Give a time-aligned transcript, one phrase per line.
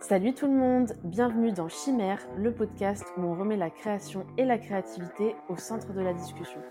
[0.00, 4.46] Salut tout le monde, bienvenue dans Chimère, le podcast où on remet la création et
[4.46, 6.62] la créativité au centre de la discussion.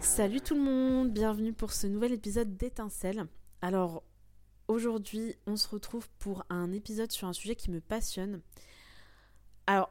[0.00, 3.26] Salut tout le monde, bienvenue pour ce nouvel épisode d'Étincelle.
[3.62, 4.02] Alors
[4.68, 8.40] aujourd'hui on se retrouve pour un épisode sur un sujet qui me passionne.
[9.66, 9.90] Alors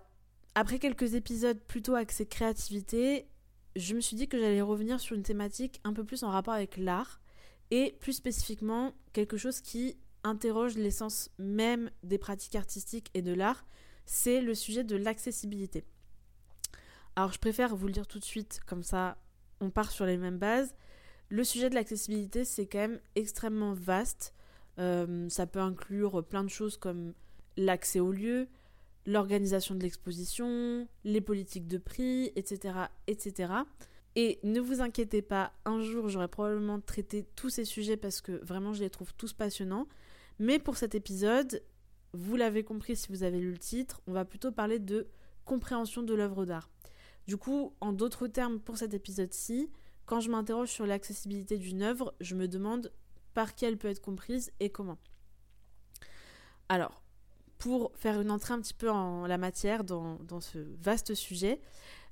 [0.56, 3.28] après quelques épisodes plutôt axés créativité,
[3.76, 6.54] je me suis dit que j'allais revenir sur une thématique un peu plus en rapport
[6.54, 7.22] avec l'art
[7.72, 13.66] et plus spécifiquement quelque chose qui interroge l'essence même des pratiques artistiques et de l'art,
[14.06, 15.84] c'est le sujet de l'accessibilité.
[17.16, 19.18] Alors je préfère vous le dire tout de suite, comme ça
[19.62, 20.76] on part sur les mêmes bases.
[21.30, 24.35] Le sujet de l'accessibilité, c'est quand même extrêmement vaste.
[24.80, 27.14] Euh, ça peut inclure plein de choses comme
[27.58, 28.48] l'accès au lieu,
[29.06, 32.76] l'organisation de l'exposition, les politiques de prix, etc.,
[33.08, 33.54] etc.
[34.16, 38.44] Et ne vous inquiétez pas, un jour j'aurai probablement traité tous ces sujets parce que
[38.44, 39.88] vraiment je les trouve tous passionnants.
[40.40, 41.62] Mais pour cet épisode,
[42.14, 45.08] vous l'avez compris si vous avez lu le titre, on va plutôt parler de
[45.44, 46.70] compréhension de l'œuvre d'art.
[47.28, 49.70] Du coup, en d'autres termes, pour cet épisode-ci,
[50.06, 52.92] quand je m'interroge sur l'accessibilité d'une œuvre, je me demande
[53.36, 54.98] par qui elle peut être comprise et comment.
[56.70, 57.04] Alors,
[57.60, 61.62] pour faire une entrée un petit peu en la matière dans, ce vaste sujet,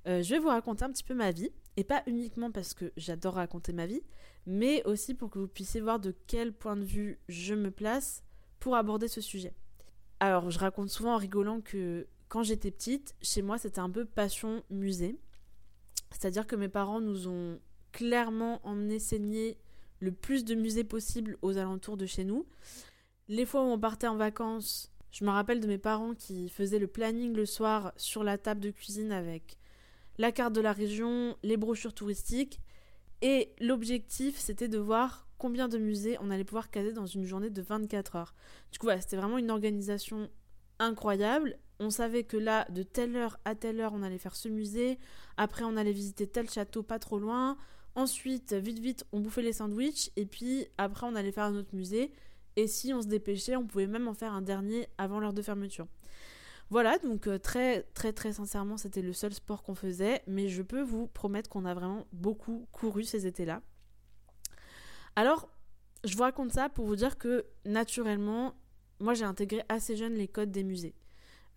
[0.08, 2.92] euh, je vais vous raconter un petit peu ma vie, et pas uniquement parce que
[2.98, 4.04] j'adore raconter ma vie,
[4.46, 8.24] mais aussi pour que vous puissiez voir de quel point de vue je me place
[8.60, 9.54] pour aborder ce sujet.
[10.20, 14.06] Alors, je raconte souvent en rigolant que quand j'étais petite, chez moi, c'était un peu
[14.06, 15.18] passion musée.
[16.12, 17.60] C'est-à-dire que mes parents nous ont
[17.92, 19.58] clairement emmené saigner
[20.04, 22.46] le plus de musées possible aux alentours de chez nous.
[23.30, 26.80] Les fois où on partait en vacances, je me rappelle de mes parents qui faisaient
[26.80, 29.58] le planning le soir sur la table de cuisine avec
[30.18, 32.60] la carte de la région, les brochures touristiques.
[33.22, 37.50] Et l'objectif, c'était de voir combien de musées on allait pouvoir caser dans une journée
[37.50, 38.36] de 24 heures.
[38.72, 40.30] Du coup, c'était vraiment une organisation
[40.80, 41.58] incroyable.
[41.80, 45.00] On savait que là, de telle heure à telle heure, on allait faire ce musée.
[45.38, 47.58] Après, on allait visiter tel château pas trop loin.
[47.96, 50.12] Ensuite, vite, vite, on bouffait les sandwichs.
[50.16, 52.12] Et puis, après, on allait faire un autre musée.
[52.56, 55.42] Et si on se dépêchait, on pouvait même en faire un dernier avant l'heure de
[55.42, 55.88] fermeture.
[56.70, 60.24] Voilà, donc euh, très, très, très sincèrement, c'était le seul sport qu'on faisait.
[60.28, 63.62] Mais je peux vous promettre qu'on a vraiment beaucoup couru ces étés-là.
[65.16, 65.50] Alors,
[66.04, 68.56] je vous raconte ça pour vous dire que naturellement,
[69.00, 70.96] moi j'ai intégré assez jeune les codes des musées.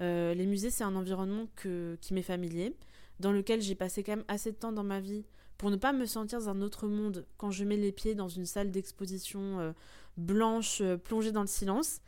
[0.03, 2.77] Euh, les musées, c'est un environnement qui m'est familier,
[3.19, 5.25] dans lequel j'ai passé quand même assez de temps dans ma vie
[5.59, 8.29] pour ne pas me sentir dans un autre monde quand je mets les pieds dans
[8.29, 9.73] une salle d'exposition euh,
[10.17, 12.01] blanche euh, plongée dans le silence.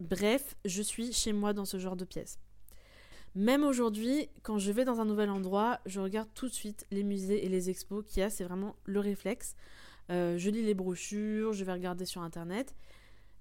[0.00, 2.38] Bref, je suis chez moi dans ce genre de pièce.
[3.34, 7.02] Même aujourd'hui, quand je vais dans un nouvel endroit, je regarde tout de suite les
[7.02, 9.56] musées et les expos qu'il y a, c'est vraiment le réflexe.
[10.08, 12.76] je lis les brochures, je vais regarder sur internet.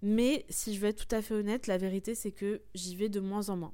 [0.02, 3.10] Mais si je vais être tout à fait honnête, la vérité c'est que j'y vais
[3.10, 3.74] de moins en moins.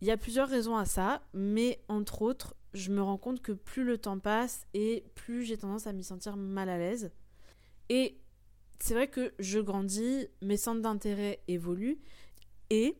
[0.00, 3.52] Il y a plusieurs raisons à ça, mais entre autres, je me rends compte que
[3.52, 7.10] plus le temps passe et plus j'ai tendance à m'y sentir mal à l'aise.
[7.88, 8.18] Et
[8.78, 11.98] c'est vrai que je grandis, mes centres d'intérêt évoluent
[12.68, 12.98] et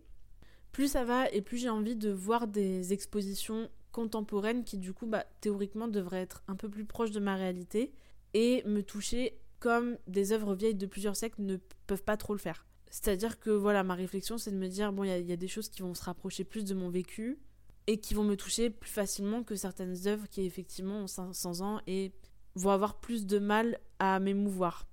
[0.73, 5.07] plus ça va et plus j'ai envie de voir des expositions contemporaines qui du coup
[5.07, 7.93] bah, théoriquement devraient être un peu plus proches de ma réalité
[8.35, 11.57] et me toucher comme des œuvres vieilles de plusieurs siècles ne
[11.87, 12.67] peuvent pas trop le faire.
[12.91, 15.69] C'est-à-dire que voilà, ma réflexion, c'est de me dire, bon, il y, a des choses
[15.69, 17.39] qui vont se rapprocher plus de mon vécu
[17.87, 21.81] et qui vont me toucher plus facilement que certaines œuvres qui effectivement ont 500 ans
[21.87, 22.13] et
[22.55, 24.87] vont avoir plus de mal à m'émouvoir.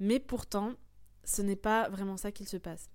[0.00, 0.74] Mais pourtant,
[1.24, 2.90] ce n'est pas vraiment ça qu'il se passe.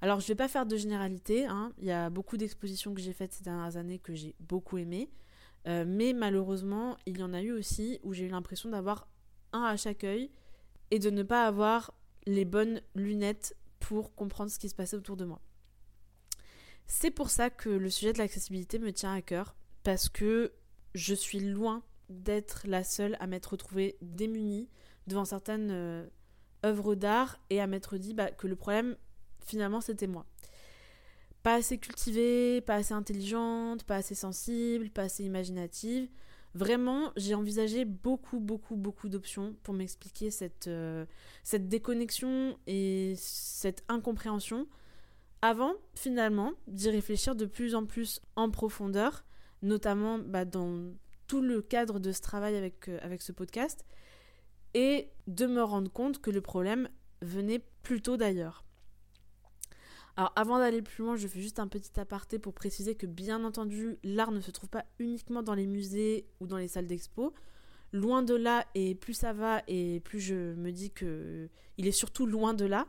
[0.00, 1.72] Alors, je ne vais pas faire de généralité, hein.
[1.78, 5.10] il y a beaucoup d'expositions que j'ai faites ces dernières années que j'ai beaucoup aimées,
[5.66, 9.08] euh, mais malheureusement, il y en a eu aussi où j'ai eu l'impression d'avoir
[9.52, 10.30] un à chaque œil
[10.90, 11.92] et de ne pas avoir
[12.26, 15.40] les bonnes lunettes pour comprendre ce qui se passait autour de moi.
[16.86, 20.52] C'est pour ça que le sujet de l'accessibilité me tient à cœur, parce que
[20.94, 24.68] je suis loin d'être la seule à m'être retrouvée démunie
[25.06, 26.06] devant certaines euh,
[26.64, 28.96] œuvres d'art et à m'être dit bah, que le problème,
[29.44, 30.26] finalement, c'était moi.
[31.42, 36.08] Pas assez cultivée, pas assez intelligente, pas assez sensible, pas assez imaginative.
[36.56, 41.04] Vraiment, j'ai envisagé beaucoup, beaucoup, beaucoup d'options pour m'expliquer cette, euh,
[41.44, 44.66] cette déconnexion et cette incompréhension
[45.42, 49.26] avant, finalement, d'y réfléchir de plus en plus en profondeur,
[49.60, 50.94] notamment bah, dans
[51.26, 53.84] tout le cadre de ce travail avec, euh, avec ce podcast,
[54.72, 56.88] et de me rendre compte que le problème
[57.20, 58.64] venait plutôt d'ailleurs.
[60.16, 63.44] Alors avant d'aller plus loin, je fais juste un petit aparté pour préciser que bien
[63.44, 67.34] entendu, l'art ne se trouve pas uniquement dans les musées ou dans les salles d'expo.
[67.92, 71.92] Loin de là, et plus ça va, et plus je me dis que il est
[71.92, 72.86] surtout loin de là.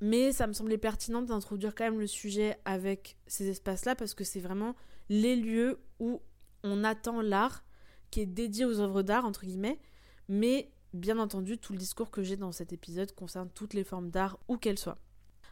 [0.00, 4.22] Mais ça me semblait pertinent d'introduire quand même le sujet avec ces espaces-là parce que
[4.22, 4.76] c'est vraiment
[5.08, 6.20] les lieux où
[6.62, 7.64] on attend l'art
[8.10, 9.80] qui est dédié aux œuvres d'art, entre guillemets.
[10.28, 14.10] Mais bien entendu, tout le discours que j'ai dans cet épisode concerne toutes les formes
[14.10, 14.98] d'art, où qu'elles soient.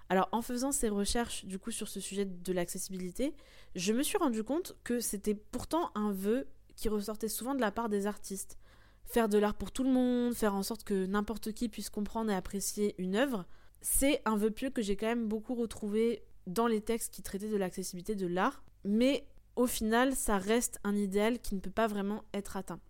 [0.08, 3.34] Alors en faisant ces recherches du coup sur ce sujet de l'accessibilité,
[3.74, 7.72] je me suis rendu compte que c'était pourtant un vœu qui ressortait souvent de la
[7.72, 8.58] part des artistes.
[9.04, 12.30] Faire de l'art pour tout le monde, faire en sorte que n'importe qui puisse comprendre
[12.30, 13.46] et apprécier une œuvre,
[13.80, 17.48] c'est un vœu pieux que j'ai quand même beaucoup retrouvé dans les textes qui traitaient
[17.48, 19.26] de l'accessibilité de l'art, mais
[19.56, 22.80] au final, ça reste un idéal qui ne peut pas vraiment être atteint.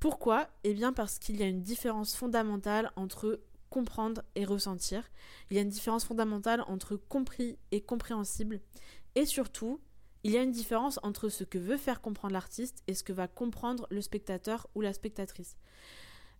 [0.00, 0.48] Pourquoi?
[0.62, 5.10] Eh bien parce qu'il y a une différence fondamentale entre comprendre et ressentir.
[5.50, 8.60] Il y a une différence fondamentale entre compris et compréhensible.
[9.14, 9.80] Et surtout,
[10.24, 13.12] il y a une différence entre ce que veut faire comprendre l'artiste et ce que
[13.12, 15.56] va comprendre le spectateur ou la spectatrice.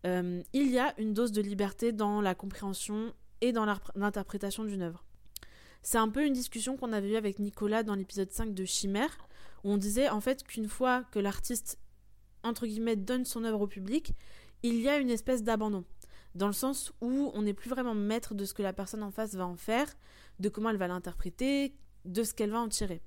[0.07, 4.83] Euh, il y a une dose de liberté dans la compréhension et dans l'interprétation d'une
[4.83, 5.05] œuvre.
[5.83, 9.17] C'est un peu une discussion qu'on avait eue avec Nicolas dans l'épisode 5 de Chimère,
[9.65, 11.79] où on disait en fait qu'une fois que l'artiste,
[12.43, 14.13] entre guillemets, donne son œuvre au public,
[14.63, 15.85] il y a une espèce d'abandon.
[16.35, 19.11] Dans le sens où on n'est plus vraiment maître de ce que la personne en
[19.11, 19.89] face va en faire,
[20.39, 23.03] de comment elle va l'interpréter, de ce qu'elle va en tirer.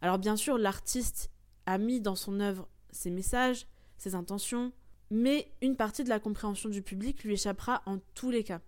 [0.00, 1.30] Alors bien sûr, l'artiste
[1.66, 3.66] a mis dans son œuvre ses messages,
[3.96, 4.72] ses intentions,
[5.10, 8.60] mais une partie de la compréhension du public lui échappera en tous les cas.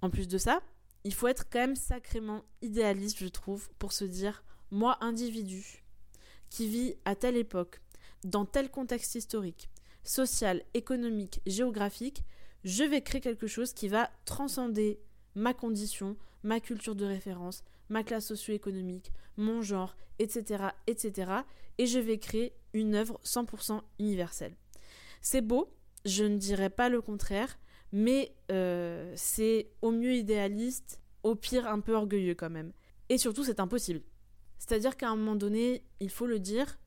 [0.00, 0.60] En plus de ça,
[1.04, 5.84] il faut être quand même sacrément idéaliste, je trouve, pour se dire, moi, individu,
[6.50, 7.80] qui vit à telle époque,
[8.24, 9.70] dans tel contexte historique,
[10.02, 12.24] social, économique, géographique,
[12.64, 14.98] je vais créer quelque chose qui va transcender
[15.34, 21.32] ma condition, ma culture de référence, ma classe socio-économique, mon genre, etc., etc.
[21.78, 24.56] Et je vais créer une œuvre 100% universelle.
[25.20, 25.72] C'est beau,
[26.04, 27.58] je ne dirais pas le contraire,
[27.92, 32.72] mais euh, c'est au mieux idéaliste, au pire un peu orgueilleux quand même.
[33.08, 34.02] Et surtout, c'est impossible.
[34.58, 36.78] C'est-à-dire qu'à un moment donné, il faut le dire,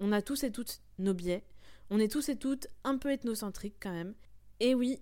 [0.00, 1.44] on a tous et toutes nos biais,
[1.90, 4.14] on est tous et toutes un peu ethnocentriques quand même.
[4.60, 5.00] Et oui,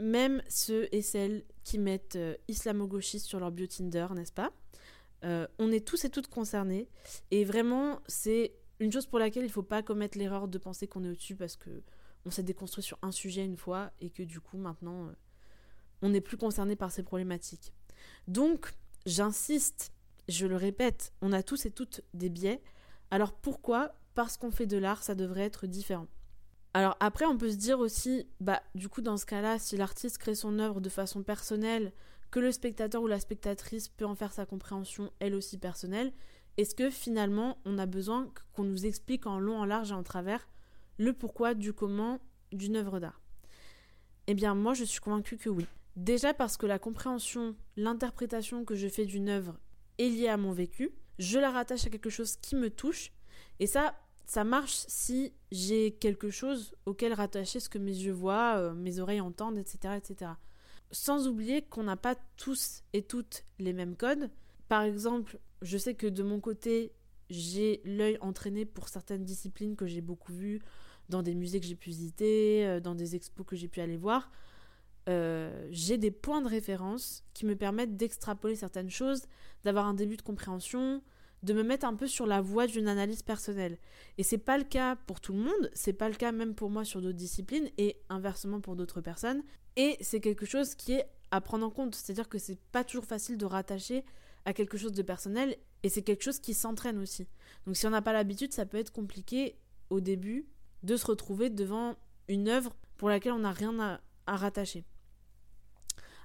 [0.00, 4.52] même ceux et celles qui mettent euh, islamo-gauchiste sur leur bio Tinder, n'est-ce pas?
[5.24, 6.88] Euh, On est tous et toutes concernés.
[7.30, 10.86] Et vraiment, c'est une chose pour laquelle il ne faut pas commettre l'erreur de penser
[10.86, 11.82] qu'on est au-dessus parce que
[12.26, 15.12] on s'est déconstruit sur un sujet une fois et que du coup maintenant euh,
[16.02, 17.72] on n'est plus concerné par ces problématiques.
[18.26, 18.74] Donc,
[19.06, 19.92] j'insiste,
[20.28, 22.62] je le répète, on a tous et toutes des biais.
[23.10, 23.94] Alors pourquoi?
[24.14, 26.08] Parce qu'on fait de l'art, ça devrait être différent.
[26.72, 30.18] Alors après, on peut se dire aussi, bah du coup dans ce cas-là, si l'artiste
[30.18, 31.92] crée son œuvre de façon personnelle,
[32.30, 36.12] que le spectateur ou la spectatrice peut en faire sa compréhension elle aussi personnelle,
[36.56, 40.04] est-ce que finalement on a besoin qu'on nous explique en long, en large et en
[40.04, 40.46] travers
[40.96, 42.20] le pourquoi du comment
[42.52, 43.20] d'une œuvre d'art?
[44.28, 45.66] Eh bien moi je suis convaincue que oui.
[45.96, 49.58] Déjà parce que la compréhension, l'interprétation que je fais d'une œuvre
[49.98, 53.12] est liée à mon vécu, je la rattache à quelque chose qui me touche,
[53.58, 53.94] et ça,
[54.30, 59.00] ça marche si j'ai quelque chose auquel rattacher ce que mes yeux voient, euh, mes
[59.00, 59.94] oreilles entendent, etc.
[59.96, 60.30] etc.
[60.92, 64.30] Sans oublier qu'on n'a pas tous et toutes les mêmes codes.
[64.68, 66.92] Par exemple, je sais que de mon côté,
[67.28, 70.60] j'ai l'œil entraîné pour certaines disciplines que j'ai beaucoup vues,
[71.08, 73.96] dans des musées que j'ai pu visiter, euh, dans des expos que j'ai pu aller
[73.96, 74.30] voir,
[75.08, 79.22] euh, j'ai des points de référence qui me permettent d'extrapoler certaines choses,
[79.64, 81.02] d'avoir un début de compréhension,
[81.42, 83.78] de me mettre un peu sur la voie d'une analyse personnelle.
[84.18, 86.70] Et c'est pas le cas pour tout le monde, c'est pas le cas même pour
[86.70, 89.42] moi sur d'autres disciplines et inversement pour d'autres personnes.
[89.76, 93.04] Et c'est quelque chose qui est à prendre en compte, c'est-à-dire que c'est pas toujours
[93.04, 94.04] facile de rattacher
[94.44, 97.26] à quelque chose de personnel et c'est quelque chose qui s'entraîne aussi.
[97.66, 99.56] Donc si on n'a pas l'habitude, ça peut être compliqué
[99.90, 100.46] au début
[100.82, 101.96] de se retrouver devant
[102.28, 104.84] une œuvre pour laquelle on n'a rien à, rattacher.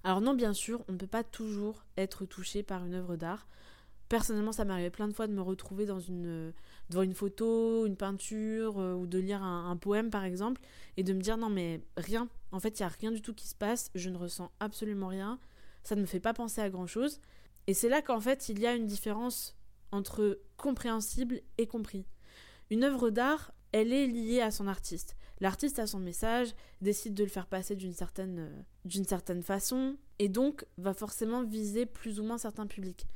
[0.04, 3.48] Alors non, bien sûr, on ne peut pas toujours être touché par une œuvre d'art.
[4.10, 6.54] Personnellement, ça arrivé plein de fois de me retrouver une,
[6.90, 10.62] devant une photo, une peinture, euh, ou de lire un, un, poème par exemple,
[10.98, 13.34] et de me dire non mais rien, en fait il n'y a rien du tout
[13.34, 15.40] qui se passe, je ne ressens absolument rien,
[15.84, 17.20] ça ne me fait pas penser à grand chose.
[17.68, 19.56] Et c'est là qu'en fait il y a une différence
[19.92, 22.06] entre compréhensible et compris.
[22.70, 25.16] Une œuvre d'art, elle est liée à son artiste.
[25.42, 29.98] L'artiste a son message, décide de le faire passer d'une certaine, euh, d'une certaine façon,
[30.20, 33.08] et donc va forcément viser plus ou moins certains publics.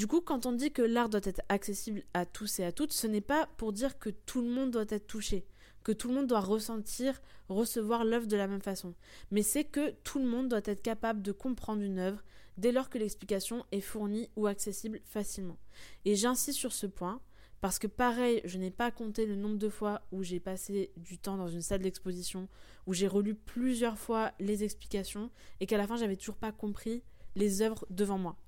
[0.00, 2.94] Du coup, quand on dit que l'art doit être accessible à tous et à toutes,
[2.94, 5.44] ce n'est pas pour dire que tout le monde doit être touché.
[5.84, 8.94] que tout le monde doit ressentir, recevoir l'œuvre de la même façon.
[9.30, 12.24] Mais c'est que tout le monde doit être capable de comprendre une œuvre
[12.56, 15.58] dès lors que l'explication est fournie ou accessible facilement.
[16.06, 17.20] Et j'insiste sur ce point
[17.60, 21.18] parce que pareil, je n'ai pas compté le nombre de fois où j'ai passé du
[21.18, 22.48] temps dans une salle d'exposition,
[22.86, 25.30] où j'ai relu plusieurs fois les explications
[25.60, 27.02] et qu'à la fin j'avais toujours pas compris
[27.36, 28.38] les œuvres devant moi.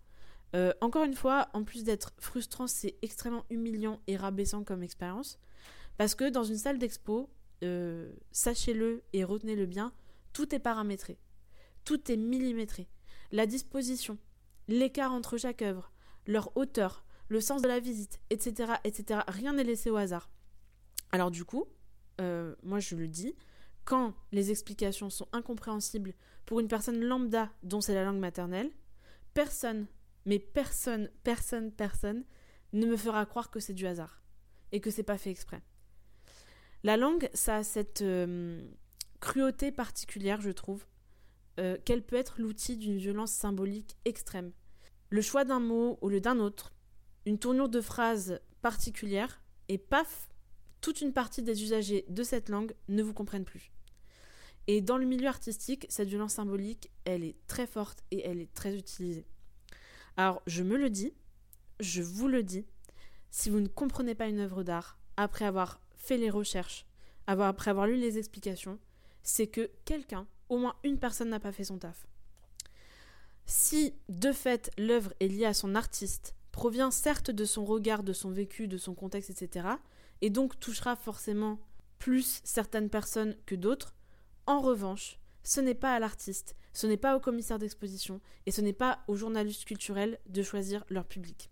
[0.55, 5.39] Euh, encore une fois, en plus d'être frustrant, c'est extrêmement humiliant et rabaissant comme expérience.
[5.97, 7.31] Parce que dans une salle d'expo,
[7.63, 9.93] euh, sachez-le et retenez-le bien,
[10.33, 11.19] tout est paramétré.
[11.85, 12.89] Tout est millimétré.
[13.31, 14.19] La disposition,
[14.69, 15.93] l'écart entre chaque œuvre,
[16.27, 18.75] leur hauteur, le sens de la visite, etc.
[18.85, 19.21] etc.
[19.29, 20.31] Rien n'est laissé au hasard.
[21.13, 21.67] Alors du coup,
[22.21, 23.35] euh, moi je le dis,
[23.85, 26.15] quand les explications sont incompréhensibles
[26.47, 28.71] pour une personne lambda dont c'est la langue maternelle,
[29.35, 29.87] personne
[30.25, 32.25] mais personne, personne, personne
[32.73, 34.23] ne me fera croire que c'est du hasard
[34.73, 35.63] et que c'est pas fait exprès.
[36.85, 38.67] La langue, ça a cette euh,
[39.21, 40.85] cruauté particulière, je trouve,
[41.61, 44.53] euh, qu'elle peut être l'outil d'une violence symbolique extrême.
[45.11, 46.73] Le choix d'un mot au lieu d'un autre,
[47.27, 50.29] une tournure de phrase particulière, et paf,
[50.81, 53.73] toute une partie des usagers de cette langue ne vous comprennent plus.
[54.67, 58.53] Et dans le milieu artistique, cette violence symbolique, elle est très forte et elle est
[58.55, 59.27] très utilisée.
[60.17, 61.15] Alors, je me le dis,
[61.81, 62.67] je vous le dis,
[63.31, 66.87] si vous ne comprenez pas une œuvre d'art, après avoir fait les recherches,
[67.27, 68.79] après avoir lu les explications,
[69.23, 72.07] c'est que quelqu'un, au moins une personne n'a pas fait son taf.
[73.47, 78.13] Si, de fait, l'œuvre est liée à son artiste, provient certes de son regard, de
[78.13, 79.67] son vécu, de son contexte, etc.,
[80.21, 81.59] et donc touchera forcément
[81.99, 83.95] plus certaines personnes que d'autres,
[84.47, 88.61] en revanche, ce n'est pas à l'artiste, ce n'est pas au commissaire d'exposition et ce
[88.61, 91.51] n'est pas aux journalistes culturels de choisir leur public.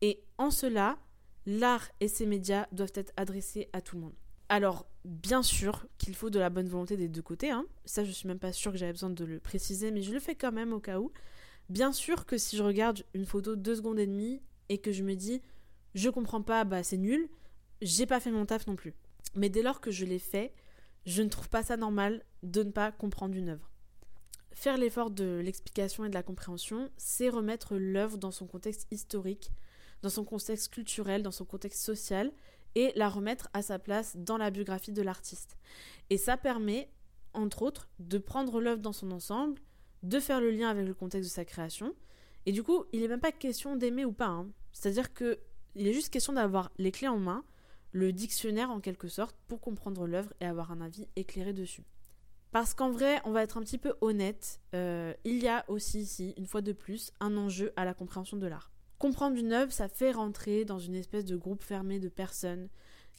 [0.00, 0.98] Et en cela,
[1.46, 4.14] l'art et ses médias doivent être adressés à tout le monde.
[4.48, 7.66] Alors, bien sûr qu'il faut de la bonne volonté des deux côtés, hein.
[7.84, 10.20] ça je suis même pas sûre que j'avais besoin de le préciser, mais je le
[10.20, 11.12] fais quand même au cas où.
[11.68, 15.04] Bien sûr que si je regarde une photo deux secondes et demie et que je
[15.04, 15.40] me dis
[15.94, 17.28] je comprends pas, bah c'est nul,
[17.82, 18.94] j'ai pas fait mon taf non plus.
[19.34, 20.52] Mais dès lors que je l'ai fait,
[21.06, 23.69] je ne trouve pas ça normal de ne pas comprendre une œuvre.
[24.52, 29.52] Faire l'effort de l'explication et de la compréhension, c'est remettre l'œuvre dans son contexte historique,
[30.02, 32.32] dans son contexte culturel, dans son contexte social,
[32.74, 35.56] et la remettre à sa place dans la biographie de l'artiste.
[36.08, 36.88] Et ça permet,
[37.32, 39.60] entre autres, de prendre l'œuvre dans son ensemble,
[40.02, 41.94] de faire le lien avec le contexte de sa création.
[42.46, 44.28] Et du coup, il n'est même pas question d'aimer ou pas.
[44.28, 44.48] Hein.
[44.72, 45.38] C'est-à-dire que
[45.76, 47.44] il est juste question d'avoir les clés en main,
[47.92, 51.84] le dictionnaire en quelque sorte, pour comprendre l'œuvre et avoir un avis éclairé dessus.
[52.52, 56.00] Parce qu'en vrai, on va être un petit peu honnête, euh, il y a aussi
[56.00, 58.72] ici, une fois de plus, un enjeu à la compréhension de l'art.
[58.98, 62.68] Comprendre une œuvre, ça fait rentrer dans une espèce de groupe fermé de personnes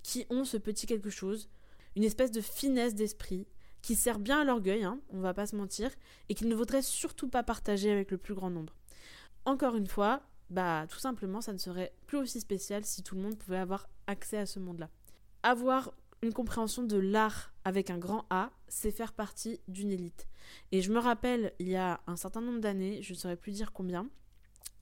[0.04, 1.50] qui ont ce petit quelque chose,
[1.96, 3.48] une espèce de finesse d'esprit,
[3.82, 5.92] qui sert bien à l'orgueil, hein, on va pas se mentir,
[6.30, 8.76] et qu'il ne vaudrait surtout pas partager avec le plus grand nombre.
[9.46, 13.22] Encore une fois, bah tout simplement ça ne serait plus aussi spécial si tout le
[13.22, 14.90] monde pouvait avoir accès à ce monde-là.
[15.44, 20.28] Avoir une compréhension de l'art avec un grand A, c'est faire partie d'une élite.
[20.72, 23.52] Et je me rappelle, il y a un certain nombre d'années, je ne saurais plus
[23.52, 24.10] dire combien,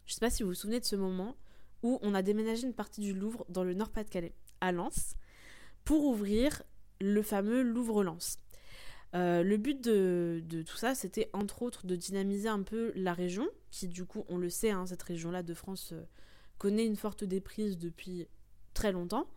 [0.06, 1.36] je ne sais pas si vous vous souvenez de ce moment
[1.84, 5.16] où on a déménagé une partie du Louvre dans le Nord-Pas-de-Calais, à Lens,
[5.86, 6.64] pour ouvrir
[7.00, 8.38] le fameux Louvre-Lens.
[9.16, 13.48] Euh, le but de, tout ça, c'était entre autres de dynamiser un peu la région,
[13.72, 16.04] qui du coup, on le sait, hein, cette région-là de France euh,
[16.58, 18.28] connaît une forte déprise depuis
[18.74, 19.28] très longtemps.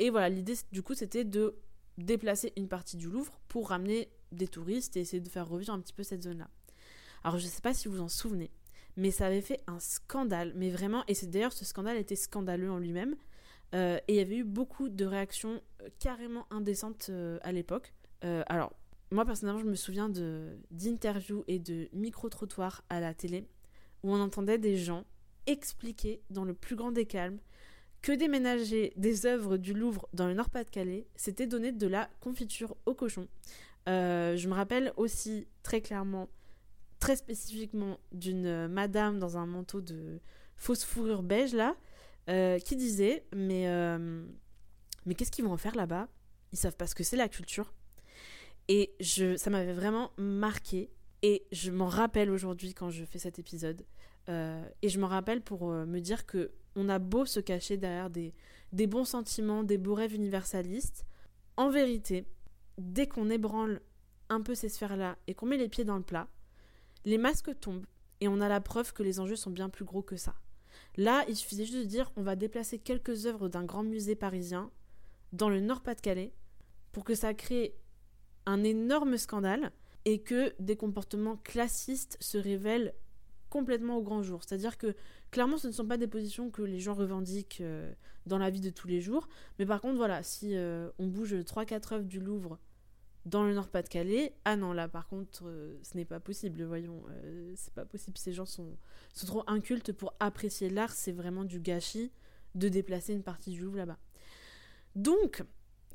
[0.00, 1.54] Et voilà, l'idée du coup c'était de
[1.98, 5.78] déplacer une partie du Louvre pour ramener des touristes et essayer de faire revivre un
[5.78, 6.48] petit peu cette zone-là.
[7.22, 8.50] Alors je ne sais pas si vous vous en souvenez,
[8.96, 12.70] mais ça avait fait un scandale, mais vraiment, et c'est d'ailleurs ce scandale était scandaleux
[12.70, 13.14] en lui-même,
[13.74, 17.92] euh, et il y avait eu beaucoup de réactions euh, carrément indécentes euh, à l'époque.
[18.22, 18.72] alors
[19.12, 20.08] moi personnellement je me souviens
[20.70, 23.46] d'interviews et de micro-trottoirs à la télé
[24.02, 25.04] où on entendait des gens
[25.46, 27.38] expliquer dans le plus grand des calmes
[28.02, 32.94] que déménager des œuvres du Louvre dans le Nord-Pas-de-Calais, c'était donner de la confiture au
[32.94, 33.28] cochon.
[33.88, 36.28] Euh, je me rappelle aussi très clairement,
[36.98, 40.20] très spécifiquement, d'une madame dans un manteau de
[40.56, 41.76] fausse fourrure beige là,
[42.28, 44.24] euh, qui disait mais euh,
[45.06, 46.08] mais qu'est-ce qu'ils vont en faire là-bas?
[46.52, 47.72] Ils savent pas ce que c'est la culture.
[48.68, 50.90] Et je, ça m'avait vraiment marqué.
[51.22, 53.84] Et je m'en rappelle aujourd'hui quand je fais cet épisode.
[54.28, 58.34] et je m'en rappelle pour me dire que on a beau se cacher derrière des,
[58.72, 61.04] des bons sentiments, des beaux rêves universalistes,
[61.56, 62.26] en vérité,
[62.78, 63.80] dès qu'on ébranle
[64.28, 66.28] un peu ces sphères-là et qu'on met les pieds dans le plat,
[67.04, 67.86] les masques tombent
[68.20, 70.34] et on a la preuve que les enjeux sont bien plus gros que ça.
[70.96, 74.70] Là, il suffisait juste de dire on va déplacer quelques œuvres d'un grand musée parisien
[75.32, 76.32] dans le Nord-Pas-de-Calais
[76.92, 77.76] pour que ça crée
[78.46, 79.72] un énorme scandale
[80.04, 82.94] et que des comportements classistes se révèlent
[83.50, 84.42] complètement au grand jour.
[84.42, 84.94] C'est-à-dire que
[85.30, 87.92] clairement, ce ne sont pas des positions que les gens revendiquent euh,
[88.26, 89.28] dans la vie de tous les jours.
[89.58, 92.58] Mais par contre, voilà, si euh, on bouge 3-4 œuvres du Louvre
[93.26, 97.02] dans le Nord-Pas-de-Calais, ah non, là par contre, euh, ce n'est pas possible, voyons,
[97.54, 98.16] c'est pas possible.
[98.16, 98.78] Ces gens sont,
[99.12, 102.10] sont trop incultes pour apprécier l'art, c'est vraiment du gâchis
[102.54, 103.98] de déplacer une partie du Louvre là-bas.
[104.96, 105.44] Donc,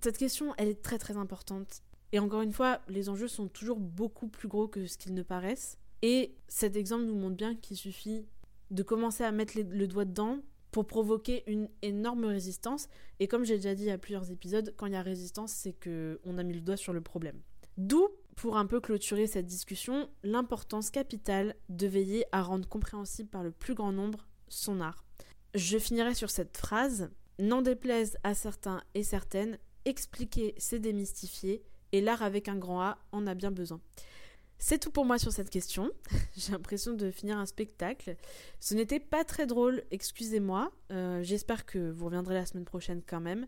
[0.01, 1.81] cette question, elle est très très importante.
[2.11, 5.23] Et encore une fois, les enjeux sont toujours beaucoup plus gros que ce qu'ils ne
[5.23, 5.77] paraissent.
[6.01, 8.25] Et cet exemple nous montre bien qu'il suffit
[8.71, 10.39] de commencer à mettre le doigt dedans
[10.71, 12.87] pour provoquer une énorme résistance.
[13.19, 16.19] Et comme j'ai déjà dit à plusieurs épisodes, quand il y a résistance, c'est que
[16.25, 17.39] on a mis le doigt sur le problème.
[17.77, 23.43] D'où, pour un peu clôturer cette discussion, l'importance capitale de veiller à rendre compréhensible par
[23.43, 25.05] le plus grand nombre son art.
[25.53, 31.99] Je finirai sur cette phrase N'en déplaise à certains et certaines, expliquer, c'est démystifier, et
[31.99, 33.81] l'art avec un grand A en a bien besoin.
[34.57, 35.91] C'est tout pour moi sur cette question.
[36.37, 38.15] J'ai l'impression de finir un spectacle.
[38.59, 40.71] Ce n'était pas très drôle, excusez-moi.
[40.91, 43.47] Euh, j'espère que vous reviendrez la semaine prochaine quand même.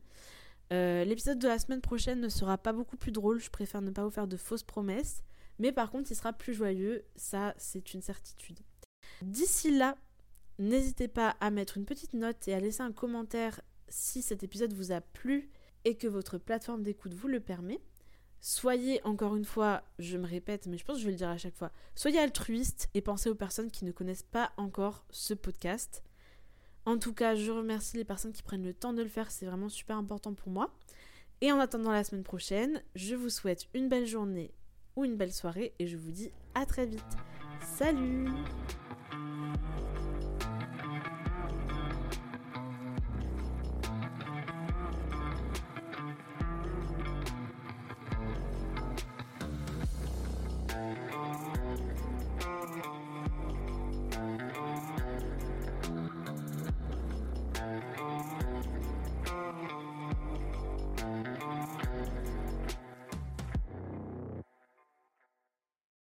[0.74, 3.40] Euh, l'épisode de la semaine prochaine ne sera pas beaucoup plus drôle.
[3.40, 5.24] Je préfère ne pas vous faire de fausses promesses.
[5.60, 7.06] Mais par contre, il sera plus joyeux.
[7.16, 8.60] Ça, c'est une certitude.
[9.22, 9.96] D'ici là,
[10.60, 14.74] n'hésitez pas à mettre une petite note et à laisser un commentaire si cet épisode
[14.74, 15.50] vous a plu
[15.86, 17.80] et que votre plateforme d'écoute vous le permet.
[18.40, 21.30] Soyez, encore une fois, je me répète, mais je pense que je vais le dire
[21.30, 25.34] à chaque fois, soyez altruiste et pensez aux personnes qui ne connaissent pas encore ce
[25.34, 26.04] podcast.
[26.86, 29.46] En tout cas, je remercie les personnes qui prennent le temps de le faire, c'est
[29.46, 30.72] vraiment super important pour moi.
[31.42, 34.54] Et en attendant la semaine prochaine, je vous souhaite une belle journée
[34.96, 37.04] ou une belle soirée et je vous dis à très vite.
[37.62, 38.30] Salut